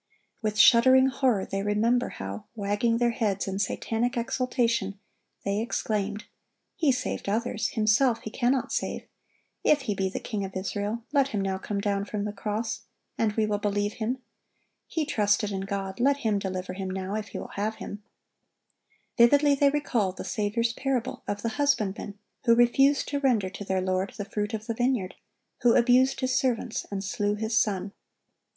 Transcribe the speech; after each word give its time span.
With 0.41 0.57
shuddering 0.57 1.09
horror 1.09 1.45
they 1.45 1.61
remember 1.61 2.09
how, 2.09 2.45
wagging 2.55 2.97
their 2.97 3.11
heads 3.11 3.47
in 3.47 3.59
satanic 3.59 4.17
exultation, 4.17 4.99
they 5.45 5.59
exclaimed: 5.59 6.23
"He 6.75 6.91
saved 6.91 7.29
others; 7.29 7.67
Himself 7.67 8.21
He 8.21 8.31
cannot 8.31 8.71
save. 8.73 9.03
If 9.63 9.81
He 9.81 9.93
be 9.93 10.09
the 10.09 10.19
King 10.19 10.43
of 10.43 10.55
Israel, 10.55 11.03
let 11.13 11.27
Him 11.27 11.41
now 11.41 11.59
come 11.59 11.79
down 11.79 12.05
from 12.05 12.25
the 12.25 12.33
cross, 12.33 12.85
and 13.15 13.33
we 13.33 13.45
will 13.45 13.59
believe 13.59 13.93
Him. 13.93 14.17
He 14.87 15.05
trusted 15.05 15.51
in 15.51 15.61
God; 15.67 15.99
let 15.99 16.17
Him 16.17 16.39
deliver 16.39 16.73
Him 16.73 16.89
now, 16.89 17.13
if 17.13 17.27
He 17.27 17.37
will 17.37 17.49
have 17.49 17.75
Him."(1113) 17.75 18.01
Vividly 19.19 19.53
they 19.53 19.69
recall 19.69 20.13
the 20.13 20.23
Saviour's 20.23 20.73
parable 20.73 21.21
of 21.27 21.43
the 21.43 21.49
husbandmen 21.59 22.17
who 22.45 22.55
refused 22.55 23.07
to 23.09 23.19
render 23.19 23.51
to 23.51 23.63
their 23.63 23.81
lord 23.81 24.13
the 24.17 24.25
fruit 24.25 24.55
of 24.55 24.65
the 24.65 24.73
vineyard, 24.73 25.13
who 25.61 25.75
abused 25.75 26.21
his 26.21 26.33
servants 26.35 26.87
and 26.89 27.03
slew 27.03 27.35
his 27.35 27.55
son. 27.55 27.91